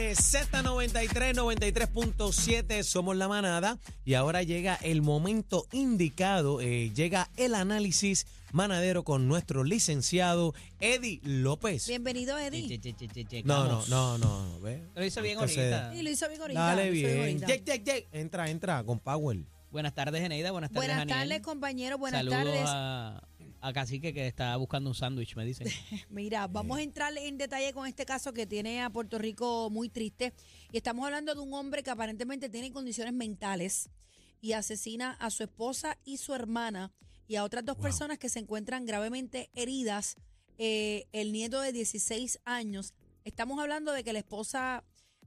[0.00, 8.26] Z93, 93.7, somos la manada y ahora llega el momento indicado, eh, llega el análisis
[8.50, 11.86] manadero con nuestro licenciado Eddie López.
[11.86, 12.80] Bienvenido, Eddie.
[13.44, 14.82] No, no, no, no, no, ve.
[14.94, 15.92] Lo hizo bien Entonces, ahorita.
[15.92, 16.60] Sí, lo hizo bien ahorita.
[16.60, 17.18] Dale lo hizo bien.
[17.20, 17.46] ahorita.
[17.46, 18.08] Yek, yek, yek.
[18.12, 19.36] Entra, entra, con Power.
[19.70, 20.50] Buenas tardes, Eneida.
[20.50, 21.28] Buenas tardes, Buenas Aniel.
[21.28, 21.98] tardes, compañero.
[21.98, 22.64] Buenas Saludos tardes.
[22.66, 23.22] A,
[23.60, 25.68] a Cacique que está buscando un sándwich, me dicen.
[26.10, 29.88] Mira, vamos a entrar en detalle con este caso que tiene a Puerto Rico muy
[29.88, 30.32] triste.
[30.72, 33.90] Y estamos hablando de un hombre que aparentemente tiene condiciones mentales
[34.40, 36.92] y asesina a su esposa y su hermana
[37.28, 37.82] y a otras dos Wow.
[37.84, 40.16] personas que se encuentran gravemente heridas.
[40.58, 42.92] Eh, el nieto de 16 años.
[43.24, 44.84] Estamos hablando de que la esposa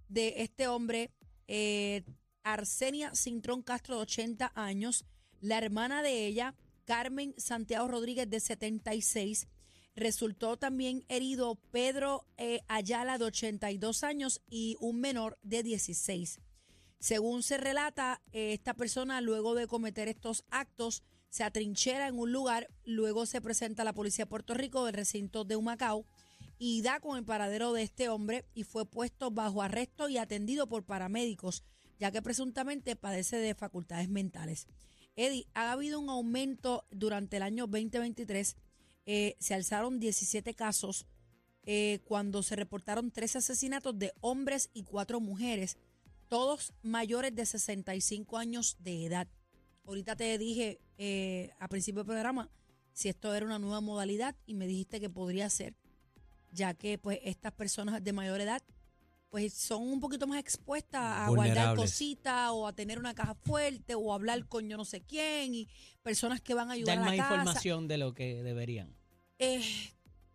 [0.10, 1.12] de este hombre,
[1.48, 2.04] eh,
[2.44, 5.06] Arsenia Cintrón Castro, de 80 años,
[5.42, 9.48] la hermana de ella, Carmen Santiago Rodríguez, de 76,
[9.96, 16.40] Resultó también herido Pedro eh, Ayala, de 82 años, y un menor de 16.
[17.00, 22.32] Según se relata, eh, esta persona, luego de cometer estos actos, se atrinchera en un
[22.32, 26.06] lugar, luego se presenta a la policía de Puerto Rico del recinto de Humacao
[26.58, 30.68] y da con el paradero de este hombre y fue puesto bajo arresto y atendido
[30.68, 31.64] por paramédicos,
[32.00, 34.68] ya que presuntamente padece de facultades mentales.
[35.16, 38.56] Eddie, ha habido un aumento durante el año 2023.
[39.06, 41.06] eh, se alzaron 17 casos
[41.66, 45.78] eh, cuando se reportaron tres asesinatos de hombres y cuatro mujeres,
[46.30, 49.28] todos mayores de 65 años de edad.
[49.86, 52.50] Ahorita te dije eh, a principio del programa
[52.94, 55.76] si esto era una nueva modalidad y me dijiste que podría ser,
[56.52, 58.62] ya que pues estas personas de mayor edad
[59.34, 63.96] pues son un poquito más expuestas a guardar cositas o a tener una caja fuerte
[63.96, 65.68] o a hablar con yo no sé quién y
[66.04, 67.36] personas que van a ayudar Dar a más la casa.
[67.38, 68.96] información de lo que deberían.
[69.40, 69.64] Eh,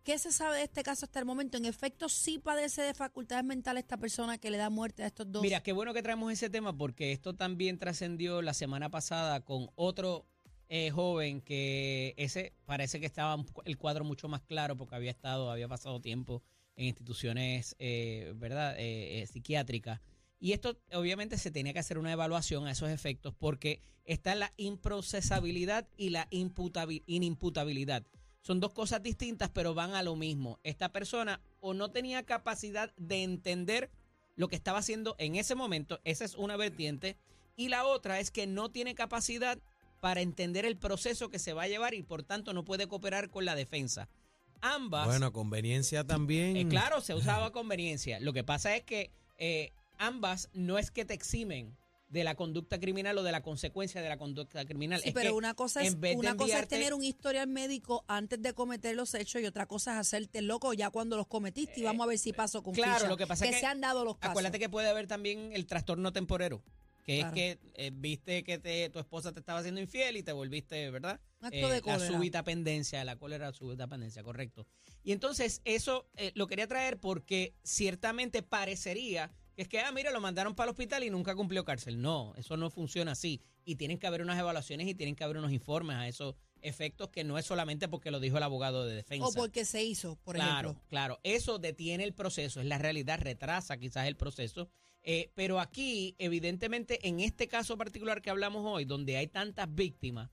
[0.03, 1.57] ¿Qué se sabe de este caso hasta el momento?
[1.57, 5.31] En efecto, sí padece de facultades mentales esta persona que le da muerte a estos
[5.31, 5.43] dos.
[5.43, 9.69] Mira, qué bueno que traemos ese tema porque esto también trascendió la semana pasada con
[9.75, 10.25] otro
[10.67, 15.51] eh, joven que ese parece que estaba el cuadro mucho más claro porque había estado,
[15.51, 16.43] había pasado tiempo
[16.79, 19.99] en instituciones, eh, ¿verdad?, eh, eh, psiquiátricas.
[20.39, 24.53] Y esto obviamente se tenía que hacer una evaluación a esos efectos porque está la
[24.55, 28.07] improcesabilidad y la imputabi- inimputabilidad.
[28.41, 30.59] Son dos cosas distintas, pero van a lo mismo.
[30.63, 33.91] Esta persona o no tenía capacidad de entender
[34.37, 37.17] lo que estaba haciendo en ese momento, esa es una vertiente,
[37.57, 39.59] y la otra es que no tiene capacidad
[39.99, 43.29] para entender el proceso que se va a llevar y por tanto no puede cooperar
[43.29, 44.07] con la defensa.
[44.61, 46.57] Ambas, Bueno, conveniencia también.
[46.57, 48.19] eh, claro, se usaba a conveniencia.
[48.19, 51.75] Lo que pasa es que eh, ambas no es que te eximen
[52.09, 54.99] de la conducta criminal o de la consecuencia de la conducta criminal.
[54.99, 57.03] Sí, es pero que una cosa es en vez de una cosa es tener un
[57.03, 61.17] historial médico antes de cometer los hechos y otra cosa es hacerte loco ya cuando
[61.17, 63.09] los cometiste y vamos a ver si pasó con Eh, claro, ficha.
[63.09, 64.31] lo que pasa es que se han dado los casos.
[64.31, 66.63] Acuérdate que puede haber también el trastorno temporero,
[67.05, 67.27] que Claro.
[67.27, 70.89] es que eh, viste que te, tu esposa te estaba haciendo infiel y te volviste,
[70.89, 71.19] ¿verdad?
[71.41, 72.07] Acto Eh, de la cólera.
[72.17, 74.67] súbita pendencia, la cólera, súbita pendencia, correcto.
[75.03, 80.11] Y entonces eso eh, lo quería traer porque ciertamente parecería que es que, ah, mira,
[80.11, 82.01] lo mandaron para el hospital y nunca cumplió cárcel.
[82.01, 83.41] No, eso no funciona así.
[83.65, 87.09] Y tienen que haber unas evaluaciones y tienen que haber unos informes a esos efectos
[87.09, 89.25] que no es solamente porque lo dijo el abogado de defensa.
[89.27, 90.87] o porque se hizo, por claro, ejemplo.
[90.87, 91.19] claro.
[91.23, 94.69] Eso detiene el proceso, es la realidad, retrasa quizás el proceso.
[95.03, 100.29] Eh, pero aquí, evidentemente, en este caso particular que hablamos hoy, donde hay tantas víctimas,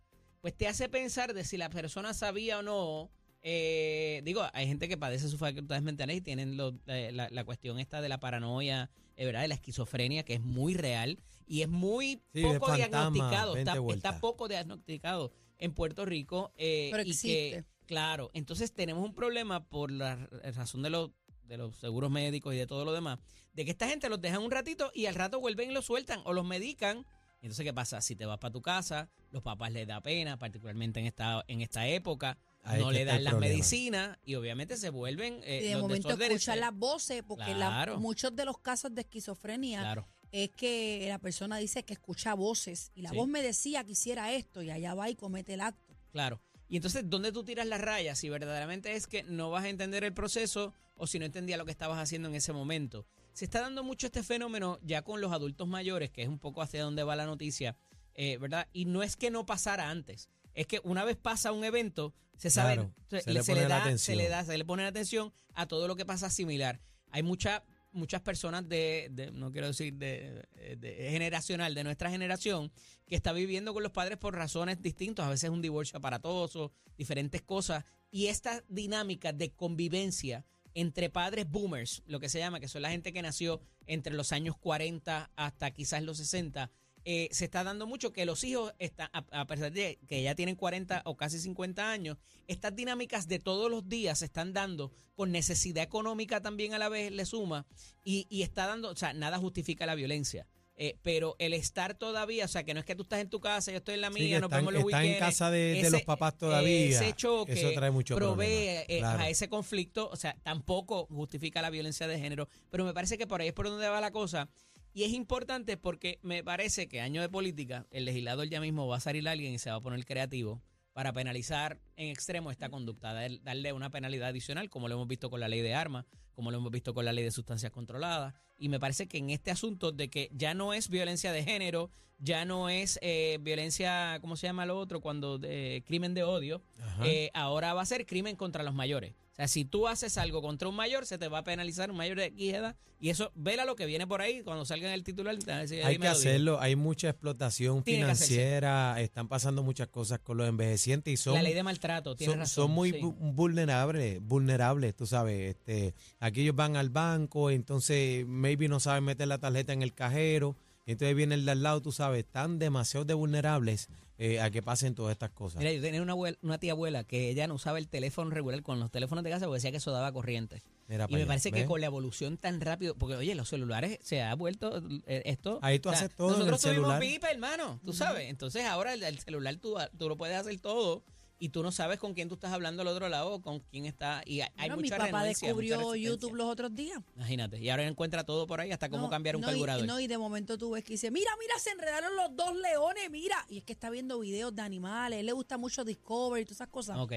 [0.46, 3.10] pues te hace pensar de si la persona sabía o no.
[3.42, 7.42] eh, digo, hay gente que padece sus facultades mentales y tienen lo- eh, la, la
[7.44, 9.42] cuestión esta de la paranoia, eh, ¿verdad?
[9.42, 11.18] De la esquizofrenia, que es muy real
[11.48, 13.54] y es muy Sí, poco fantasma, diagnosticado.
[13.54, 16.52] 20 Está, poco diagnosticado en Puerto Rico.
[16.56, 17.28] eh, Pero y existe.
[17.28, 21.10] que, claro, entonces tenemos un problema por la r- razón de los,
[21.42, 23.18] de los seguros médicos y de todo lo demás,
[23.52, 26.20] de que esta gente los dejan un ratito y al rato vuelven y los sueltan
[26.24, 27.04] o los medican.
[27.42, 28.00] Entonces, ¿qué pasa?
[28.00, 31.60] Si te vas para tu casa, los papás les da pena, particularmente en esta, en
[31.60, 33.52] esta época, Ahí no le dan las problema.
[33.54, 37.94] medicinas y obviamente se vuelven eh, y de los momento escuchar las voces, porque la-
[37.98, 40.08] muchos de los casos de esquizofrenia Claro.
[40.32, 43.16] es que la persona dice que escucha voces y la Sí.
[43.16, 45.94] voz me decía que hiciera esto y allá va y comete el acto.
[46.10, 46.40] Claro.
[46.68, 48.18] Y entonces, ¿dónde tú tiras las rayas?
[48.18, 51.64] Si verdaderamente es que no vas a entender el proceso o si no entendía lo
[51.64, 53.06] que estabas haciendo en ese momento.
[53.36, 56.62] Se está dando mucho este fenómeno ya con los adultos mayores, que es un poco
[56.62, 57.76] hacia donde va la noticia,
[58.14, 58.66] eh, ¿verdad?
[58.72, 62.48] Y no es que no pasara antes, es que una vez pasa un evento, se
[62.48, 65.34] sabe, Claro, se, se le se da, se le da, se le pone la atención
[65.54, 66.80] a todo lo que pasa similar.
[67.10, 67.62] Hay mucha,
[67.92, 70.46] muchas personas de, de- no quiero decir de,
[70.78, 72.72] de generacional, de nuestra generación,
[73.06, 77.42] que está viviendo con los padres por razones distintas, a veces un divorcio aparatoso, diferentes
[77.42, 80.44] cosas, y esta dinámica de convivencia
[80.76, 84.30] entre padres boomers, lo que se llama, que son la gente que nació entre los
[84.30, 86.70] años 40 hasta quizás los 60,
[87.06, 90.54] eh, se está dando mucho que los hijos, están, a, pesar de que ya tienen
[90.54, 95.32] 40 o casi 50 años, estas dinámicas de todos los días se están dando con
[95.32, 97.64] necesidad económica también a la vez le suma
[98.04, 100.46] y, y está dando, o sea, nada justifica la violencia.
[100.76, 103.40] Eh, pero el estar todavía, o sea, que no es que tú estás en tu
[103.40, 105.88] casa, yo estoy en la Sí, mía, nos están, vemos los están en casa de,
[105.90, 106.88] los papás todavía.
[107.00, 108.46] Ese choque Eso trae mucho provee
[108.88, 109.20] eh, Claro.
[109.22, 113.26] a ese conflicto, o sea, tampoco justifica la violencia de género, pero me parece que
[113.26, 114.48] por ahí es por donde va la cosa.
[114.92, 118.96] Y es importante porque me parece que año de política, el legislador ya mismo va
[118.96, 120.62] a salir alguien y se va a poner creativo
[120.94, 125.28] para penalizar en extremo esta conducta, dar- darle una penalidad adicional, como lo hemos visto
[125.28, 128.32] con la ley de armas, como lo hemos visto con la ley de sustancias controladas.
[128.58, 131.90] Y me parece que en este asunto de que ya no es violencia de género,
[132.18, 135.00] ya no es eh, violencia, ¿cómo se llama lo otro?
[135.00, 136.62] Cuando de crimen de odio,
[137.04, 139.14] eh, ahora va a ser crimen contra los mayores.
[139.36, 141.98] O sea, si tú haces algo contra un mayor, se te va a penalizar un
[141.98, 142.76] mayor de X edad.
[142.98, 145.36] Y eso, vela lo que viene por ahí cuando salga en el titular.
[145.36, 150.48] decir, Hay que hacerlo, hay mucha explotación Tiene financiera, están pasando muchas cosas con los
[150.48, 152.46] envejecientes y son, la ley de maltrato, son, razón.
[152.46, 153.00] son muy sí.
[153.02, 155.50] vulnerables, vulnerables, tú sabes.
[155.50, 159.92] Este, aquí ellos van al banco, entonces maybe no saben meter la tarjeta en el
[159.92, 160.56] cajero,
[160.86, 163.88] y entonces viene el de al lado, tú sabes, están demasiado de vulnerables
[164.18, 165.58] eh, a que pasen todas estas cosas.
[165.58, 168.62] Mira, yo tenía una, abuela- una tía abuela que ella no usaba el teléfono regular
[168.62, 170.62] con los teléfonos de casa porque decía que eso daba corriente.
[170.88, 173.98] Mira Y me allá, parece que con la evolución tan rápido, porque oye, los celulares
[174.02, 175.58] se ha vuelto eh, esto.
[175.60, 177.00] Ahí tú haces todo en Nosotros el tuvimos celular.
[177.00, 178.30] pipa, hermano, tú sabes.
[178.30, 181.02] Entonces ahora el, el celular tú, tú lo puedes hacer todo
[181.38, 184.22] y tú no sabes con quién tú estás hablando al otro lado, con quién está.
[184.24, 185.94] Y hay, Bueno, mi mucha papá renuencia, descubrió.
[185.94, 186.98] YouTube los otros días.
[187.14, 187.58] Imagínate.
[187.60, 189.86] Y ahora encuentra todo por ahí, hasta cómo No, cambiar un no, y- carburador.
[189.86, 193.10] no, y de momento tú ves que dice, mira, mira, se enredaron los dos leones,
[193.10, 193.44] mira.
[193.48, 196.56] Y es que está viendo videos de animales, él le gusta mucho Discovery y todas
[196.58, 196.98] esas cosas.
[196.98, 197.12] ok.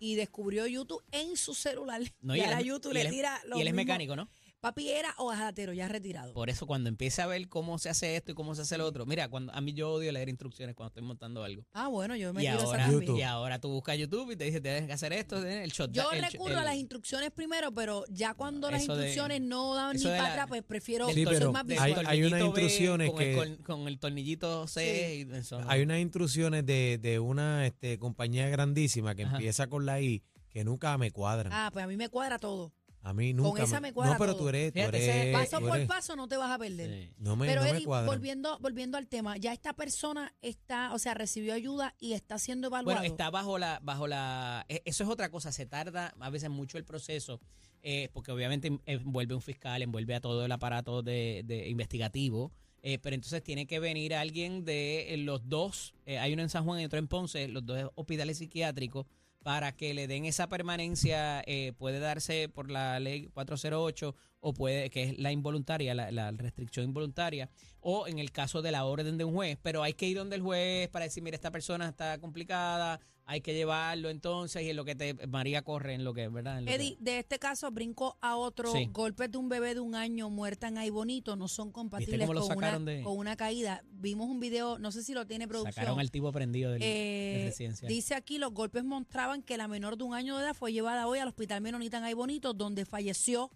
[0.00, 2.00] Y descubrió YouTube en su celular.
[2.20, 4.28] No, y ahora es- YouTube y le tira los Y él es mecánico, ¿no?
[4.60, 6.32] Papi era hojatero, ya retirado.
[6.34, 8.86] Por eso cuando empieza a ver cómo se hace esto y cómo se hace lo
[8.86, 9.06] otro.
[9.06, 11.64] Mira, cuando a mí yo odio leer instrucciones cuando estoy montando algo.
[11.72, 14.86] Ah, bueno, yo me Y ahora, y ahora tú buscas YouTube y te dice, tienes
[14.88, 15.92] que hacer esto, el shot.
[15.92, 19.74] Yo el- recurro a el- las instrucciones primero, pero ya cuando las de- instrucciones no
[19.76, 23.22] dan ni para atrás, pues prefiero Sí, ser pero más hay- hay unas instrucciones con
[23.22, 25.24] el, que- col- con, el tornillito C.
[25.28, 25.70] y eso no.
[25.70, 29.36] Hay unas instrucciones de, de una este, compañía grandísima que Ajá.
[29.36, 31.52] empieza con la I que nunca me cuadran.
[31.52, 32.72] Ah, pues a mí me cuadra todo.
[33.02, 34.42] A mí nunca esa me No, cuadra pero todo.
[34.44, 36.58] tú eres, tú Fíjate, ese eres- Paso tú por eres- paso no te vas a
[36.58, 37.04] perder.
[37.08, 37.12] Sí.
[37.18, 40.98] No me, Pero no me Eddie, volviendo, volviendo al tema, ya esta persona está, o
[40.98, 42.98] sea, recibió ayuda y está siendo evaluado.
[43.00, 46.50] Bueno, está bajo la, bajo la, e- eso es otra cosa, se tarda a veces
[46.50, 47.40] mucho el proceso,
[47.82, 52.52] eh, porque obviamente envuelve un fiscal, envuelve a todo el aparato de, de investigativo,
[52.82, 56.48] eh, pero entonces tiene que venir alguien de eh, los dos, eh, hay uno en
[56.48, 59.06] San Juan y otro en Ponce, los dos hospitales psiquiátricos,
[59.42, 64.90] para que le den esa permanencia, eh, puede darse por la ley 408 o puede,
[64.90, 67.50] que es la involuntaria, la, la restricción involuntaria,
[67.80, 70.36] o en el caso de la orden de un juez, pero hay que ir donde
[70.36, 74.76] el juez para decir, mira, esta persona está complicada, hay que llevarlo entonces, y en
[74.76, 76.60] lo que te, María corre en lo que, ¿verdad?
[76.60, 78.72] En lo que- Eddie, de este caso brinco a otro.
[78.72, 78.88] Sí.
[78.90, 82.36] Golpes de un bebé de un año muerta en Ay Bonito no son compatibles con
[82.38, 83.84] una, sacaron de- con una caída.
[83.90, 85.74] Vimos un video, no sé si lo tiene producción.
[85.74, 87.88] sacaron al tipo prendido del, Eh, residencial.
[87.90, 91.06] dice aquí, los golpes mostraban que la menor de un año de edad fue llevada
[91.06, 93.50] hoy al hospital Menonita en Ay Bonito, donde falleció.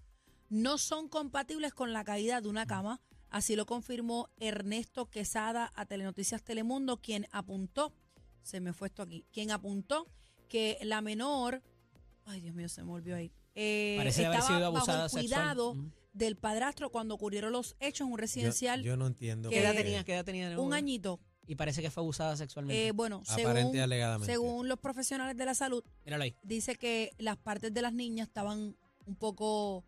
[0.50, 3.00] No son compatibles con la caída de una cama.
[3.30, 7.94] Así lo confirmó Ernesto Quesada a Telenoticias Telemundo, quien apuntó,
[8.42, 10.06] se me fue esto aquí, quien apuntó
[10.48, 11.62] que la menor,
[12.26, 15.22] ay Dios mío, se me volvió ahí, eh, Parece haber estaba sido abusada bajo el
[15.24, 15.76] cuidado
[16.12, 19.50] del padrastro cuando ocurrieron los hechos en un residencial, yo no entiendo.
[19.50, 20.04] ¿Qué edad tenía?
[20.04, 20.48] ¿Qué edad tenía?
[20.48, 20.74] de un nuevo?
[20.74, 21.20] añito.
[21.46, 22.88] Y parece que fue abusada sexualmente.
[22.88, 24.32] Eh, bueno, Aparente y según, alegadamente.
[24.32, 26.36] según los profesionales de la salud, Míralo ahí.
[26.42, 29.84] dice que las partes de las niñas estaban un poco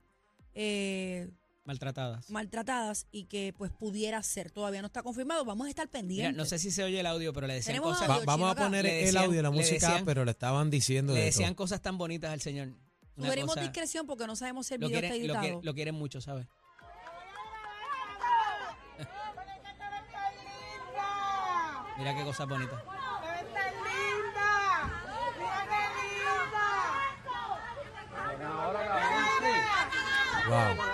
[0.55, 1.31] eh,
[1.65, 2.29] Maltratadas.
[2.31, 4.51] maltratadas y que pues pudiera ser.
[4.51, 5.47] Todavía no está confirmado.
[5.47, 6.37] Vamos a estar Mira, pendientes.
[6.37, 8.11] no sé si se oye el audio, pero le decían Tenemos cosas.
[8.11, 8.65] Va- audio, vamos a chino, acá.
[8.65, 11.25] poner Le el decían- audio, la le música, decían- pero le estaban diciendo Le de
[11.27, 12.69] decían cosas tan bonitas al señor.
[13.17, 15.43] Una Sugerimos cosa- discreción porque no sabemos si el lo video está quieren, lo, editado.
[15.47, 16.47] quieren, lo quieren mucho, ¿sabes?
[21.99, 22.83] Mira qué cosas bonitas.
[22.83, 24.91] ¡Está linda!
[25.39, 26.67] ¡Mira qué linda!
[30.47, 30.94] Wow.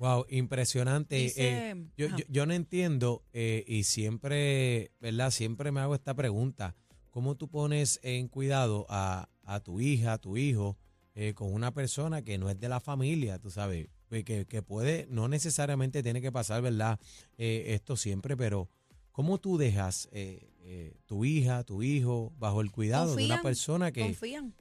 [0.00, 1.14] Wow, impresionante.
[1.16, 5.30] Dice- Eh, yo, yo, yo no entiendo eh, y siempre, ¿verdad?
[5.30, 6.74] Siempre me hago esta pregunta.
[7.10, 10.78] ¿Cómo tú pones en cuidado a, a tu hija, a tu hijo,
[11.14, 13.88] eh, con una persona que no es de la familia, tú sabes?
[14.10, 16.98] Eh, Que, que puede, no necesariamente tiene que pasar, ¿verdad?
[17.36, 18.68] Eh, esto siempre, pero
[19.12, 23.92] ¿cómo tú dejas eh, eh, tu hija, tu hijo, bajo el cuidado de una persona
[23.92, 24.14] que,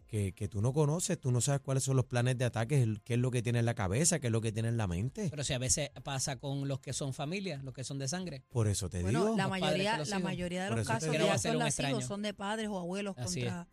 [0.07, 3.01] que, que tú no conoces, tú no sabes cuáles son los planes de ataque, el-
[3.01, 4.87] qué es lo que tiene en la cabeza, qué es lo que tiene en la
[4.87, 5.27] mente.
[5.29, 8.43] Pero si a veces pasa con los que son familia, los que son de sangre.
[8.49, 9.37] Por eso te Bueno, digo.
[9.37, 12.01] la mayoría, la mayoría de Por los casos de Que lascivos extraño.
[12.01, 13.67] son de padres o abuelos Así contra.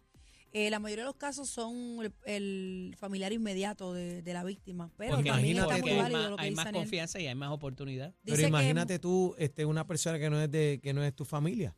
[0.53, 4.91] Eh, la mayoría de los casos son el, el familiar inmediato de, de la víctima.
[4.97, 6.83] Pero Porque también imagínate está muy hay válido más, lo que hay dice más Aniel.
[6.85, 8.15] confianza y hay más oportunidad.
[8.25, 11.25] Pero que- imagínate tú, este, una persona que no es de, que no es tu
[11.25, 11.77] familia.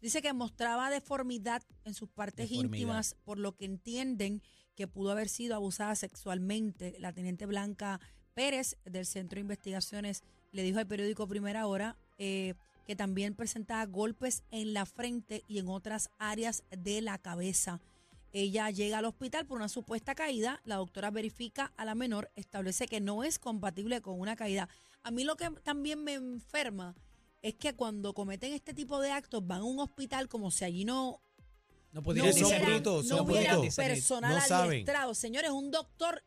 [0.00, 2.76] Dice que mostraba deformidad en sus partes Deformidad.
[2.78, 4.42] íntimas, por lo que entienden
[4.76, 6.96] que pudo haber sido abusada sexualmente.
[6.98, 8.00] La teniente Blanca
[8.34, 12.54] Pérez del Centro de Investigaciones le dijo al periódico Primera Hora eh,
[12.86, 17.80] que también presentaba golpes en la frente y en otras áreas de la cabeza.
[18.32, 20.60] Ella llega al hospital por una supuesta caída.
[20.64, 24.68] La doctora verifica a la menor, establece que no es compatible con una caída.
[25.02, 26.94] A mí lo que también me enferma
[27.42, 30.84] es que cuando cometen este tipo de actos van a un hospital como si allí
[30.84, 31.20] no,
[31.90, 33.76] No no pudieran son hubiera, brutos, no son hubiera brutos.
[33.76, 34.70] personal No saben.
[34.70, 35.14] adiestrado.
[35.14, 36.24] Señores, un doctor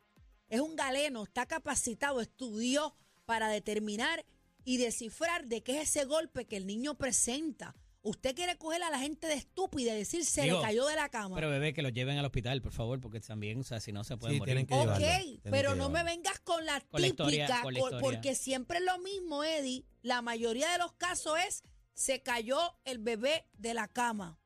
[0.49, 2.95] es un galeno, está capacitado, estudió
[3.25, 4.25] para determinar
[4.63, 7.75] y descifrar de qué es ese golpe que el niño presenta.
[8.07, 10.95] Usted quiere coger a la gente de estúpida y decir se Digo, le cayó de
[10.95, 11.33] la cama.
[11.35, 14.03] Pero bebé, que lo lleven al hospital, por favor, porque también, o sea, si no
[14.03, 14.53] se pueden Sí, morir.
[14.53, 17.47] tienen que ok, llevarlo, tienen pero que no me vengas con la Con la historia,
[17.47, 18.03] típica, con la por- historia.
[18.17, 19.85] porque siempre es lo mismo, Eddie.
[20.03, 21.63] La mayoría de los casos es
[21.95, 24.37] se cayó el bebé de la cama.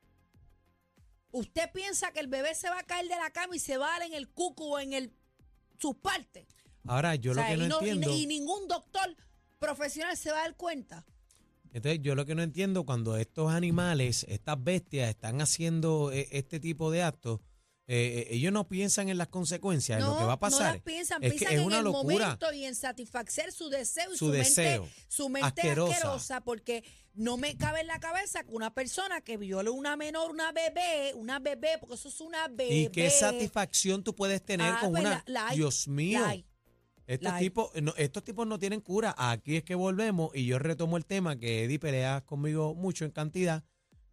[1.31, 3.87] ¿Usted piensa que el bebé se va a caer de la cama y se va
[3.95, 5.13] a dar en el cucu o en el
[5.79, 6.47] sus partes?
[6.85, 9.15] Ahora, yo O sea, lo que no, y- entiendo, y ningún doctor
[9.59, 11.05] profesional se va a dar cuenta.
[11.73, 16.59] Entonces yo lo que no entiendo cuando estos animales, estas bestias están haciendo eh, este
[16.59, 17.39] tipo de actos,
[17.91, 20.73] eh, eh, ellos no piensan en las consecuencias, en lo que va a No pasar.
[20.75, 22.25] las piensan, es que piensan es en una el locura.
[22.25, 24.83] momento y en satisfacer su deseo y Su su, deseo.
[24.83, 25.93] mente, su mente Asquerosa.
[25.95, 26.41] asquerosa.
[26.41, 26.83] porque
[27.15, 31.13] no me cabe en la cabeza que una persona que viole una menor, una bebé,
[31.15, 32.75] una bebé, porque eso es una bebé.
[32.75, 35.09] ¿Y qué satisfacción tú puedes tener Ah, con pues una...
[35.09, 36.19] la- la hay, Dios mío.
[36.19, 36.45] la hay.
[37.09, 37.43] Estos hay.
[37.45, 39.15] tipos, no, estos tipos no tienen cura.
[39.17, 43.11] Aquí es que volvemos y yo retomo el tema que Eddie pelea conmigo mucho en
[43.11, 43.63] cantidad,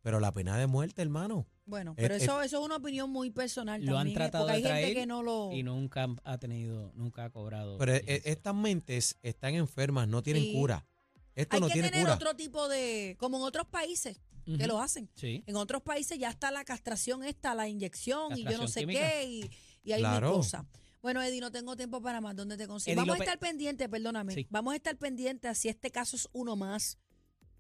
[0.01, 1.47] pero la pena de muerte, hermano.
[1.67, 4.21] Bueno, pero eso, eso es una opinión muy personal Lo han también, ¿eh?
[4.21, 5.51] tratado porque hay de gente traer que no lo...
[5.53, 7.77] y nunca ha tenido, nunca ha cobrado.
[7.77, 8.23] Pero licencia.
[8.33, 10.53] estas mentes están enfermas, no tienen Sí.
[10.55, 10.87] cura.
[11.35, 12.15] Esto hay no que tiene tener cura.
[12.15, 13.17] otro tipo de...
[13.19, 15.11] Como en otros países que lo hacen.
[15.17, 15.43] Sí.
[15.47, 19.01] En otros países ya está la castración esta, la inyección y yo no sé química.
[19.01, 19.51] qué y,
[19.83, 20.29] y hay Claro.
[20.29, 20.65] mil cosas.
[21.03, 22.35] Bueno, Eddie, no tengo tiempo para más.
[22.35, 22.93] ¿Dónde te consigo?
[22.93, 24.35] Eddie Vamos a estar pendientes, perdóname.
[24.35, 24.47] Sí.
[24.51, 26.99] Vamos a estar pendientes a si este caso es uno más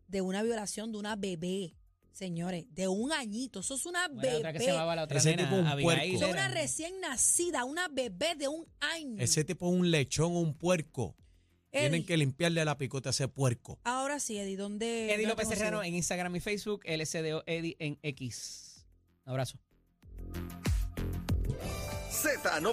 [0.08, 1.74] de una violación de una bebé.
[2.12, 3.60] Señores, de un añito.
[3.60, 4.72] Eso es una Bueno, la otra que se bebé.
[4.72, 6.16] llamaba la otra Ese nena, tipo un Abigail, puerco.
[6.16, 9.22] Eso es una recién nacida, una bebé de un año.
[9.22, 11.14] Ese tipo es un lechón o un puerco.
[11.70, 13.78] Tienen Eddie, que limpiarle la picota a ese puerco.
[13.84, 15.04] Ahora sí, Eddie, ¿dónde?
[15.12, 15.90] Eddie dónde López te Serrano consigo?
[15.92, 18.86] en Instagram y Facebook, LSDO Eddie en X.
[19.26, 19.58] Un abrazo.
[22.10, 22.72] Z90.